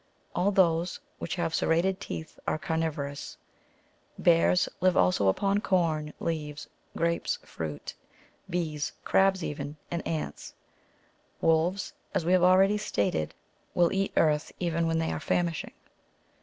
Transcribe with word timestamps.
All 0.33 0.49
those 0.49 0.99
which 1.19 1.35
have 1.35 1.53
serrated 1.53 1.99
teeth 1.99 2.39
are 2.47 2.57
carnivorous. 2.57 3.37
Bears 4.17 4.67
live 4.79 4.97
also 4.97 5.27
upon 5.27 5.61
corn, 5.61 6.11
leaves, 6.19 6.67
grapes, 6.97 7.37
fruit, 7.45 7.93
bees, 8.49 8.93
crabs 9.05 9.43
even, 9.43 9.77
and 9.91 10.01
ants; 10.07 10.55
wolves, 11.39 11.93
as 12.15 12.25
we 12.25 12.31
have 12.31 12.41
already 12.41 12.77
^^ 12.77 12.79
stated, 12.79 13.35
will 13.75 13.91
eat 13.93 14.11
earth 14.17 14.51
even 14.59 14.87
when 14.87 14.97
they 14.97 15.11
are 15.11 15.19
famishing. 15.19 15.73